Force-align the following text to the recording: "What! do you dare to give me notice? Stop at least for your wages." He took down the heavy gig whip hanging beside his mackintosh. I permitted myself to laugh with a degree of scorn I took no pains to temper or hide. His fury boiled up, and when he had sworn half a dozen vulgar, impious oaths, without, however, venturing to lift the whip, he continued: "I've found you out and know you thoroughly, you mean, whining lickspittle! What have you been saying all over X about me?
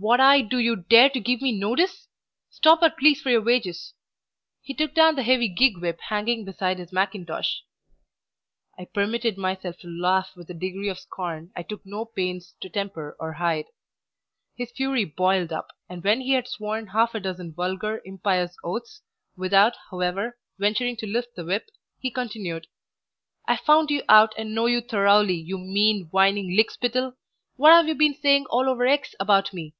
"What! 0.00 0.20
do 0.48 0.58
you 0.60 0.76
dare 0.76 1.10
to 1.10 1.18
give 1.18 1.42
me 1.42 1.50
notice? 1.50 2.06
Stop 2.50 2.84
at 2.84 3.02
least 3.02 3.20
for 3.24 3.30
your 3.30 3.42
wages." 3.42 3.94
He 4.62 4.72
took 4.72 4.94
down 4.94 5.16
the 5.16 5.24
heavy 5.24 5.48
gig 5.48 5.76
whip 5.78 5.98
hanging 6.08 6.44
beside 6.44 6.78
his 6.78 6.92
mackintosh. 6.92 7.64
I 8.78 8.84
permitted 8.84 9.36
myself 9.36 9.76
to 9.78 9.88
laugh 9.88 10.36
with 10.36 10.48
a 10.50 10.54
degree 10.54 10.88
of 10.88 11.00
scorn 11.00 11.50
I 11.56 11.64
took 11.64 11.84
no 11.84 12.04
pains 12.04 12.54
to 12.62 12.68
temper 12.68 13.16
or 13.18 13.32
hide. 13.32 13.64
His 14.54 14.70
fury 14.70 15.04
boiled 15.04 15.52
up, 15.52 15.66
and 15.88 16.04
when 16.04 16.20
he 16.20 16.34
had 16.34 16.46
sworn 16.46 16.86
half 16.86 17.12
a 17.16 17.18
dozen 17.18 17.52
vulgar, 17.52 18.00
impious 18.04 18.54
oaths, 18.62 19.02
without, 19.36 19.74
however, 19.90 20.38
venturing 20.60 20.96
to 20.98 21.08
lift 21.08 21.34
the 21.34 21.44
whip, 21.44 21.66
he 21.98 22.12
continued: 22.12 22.68
"I've 23.48 23.62
found 23.62 23.90
you 23.90 24.04
out 24.08 24.32
and 24.38 24.54
know 24.54 24.66
you 24.66 24.80
thoroughly, 24.80 25.34
you 25.40 25.58
mean, 25.58 26.06
whining 26.12 26.54
lickspittle! 26.56 27.14
What 27.56 27.72
have 27.72 27.88
you 27.88 27.96
been 27.96 28.14
saying 28.14 28.46
all 28.48 28.68
over 28.68 28.86
X 28.86 29.16
about 29.18 29.52
me? 29.52 29.74